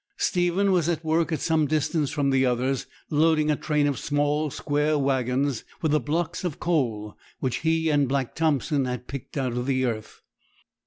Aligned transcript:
Stephen 0.17 0.71
was 0.71 0.89
at 0.89 1.03
work 1.05 1.31
at 1.31 1.39
some 1.41 1.67
distance 1.67 2.09
from 2.09 2.31
the 2.31 2.43
others, 2.43 2.87
loading 3.11 3.51
a 3.51 3.55
train 3.55 3.85
of 3.85 3.99
small 3.99 4.49
square 4.49 4.97
waggons 4.97 5.63
with 5.83 5.91
the 5.91 5.99
blocks 5.99 6.43
of 6.43 6.59
coal 6.59 7.15
which 7.39 7.57
he 7.57 7.87
and 7.91 8.09
Black 8.09 8.33
Thompson 8.33 8.85
had 8.85 9.05
picked 9.07 9.37
out 9.37 9.53
of 9.53 9.67
the 9.67 9.85
earth. 9.85 10.23